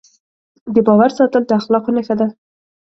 [0.73, 2.27] د باور ساتل د اخلاقو نښه ده.